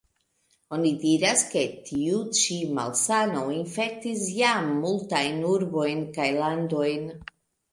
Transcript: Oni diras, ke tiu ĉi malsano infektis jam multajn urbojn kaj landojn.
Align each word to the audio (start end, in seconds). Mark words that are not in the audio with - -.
Oni 0.75 0.91
diras, 1.03 1.43
ke 1.51 1.61
tiu 1.89 2.21
ĉi 2.39 2.57
malsano 2.79 3.43
infektis 3.57 4.25
jam 4.39 4.73
multajn 4.87 5.39
urbojn 5.51 6.03
kaj 6.17 6.27
landojn. 6.43 7.07